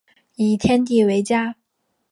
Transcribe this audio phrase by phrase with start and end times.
[0.33, 1.57] 以天地为家